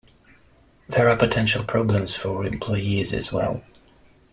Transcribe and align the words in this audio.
There 0.89 1.07
are 1.11 1.15
potential 1.15 1.63
problems 1.63 2.15
for 2.15 2.43
employees 2.43 3.13
as 3.13 3.31
well. 3.31 3.61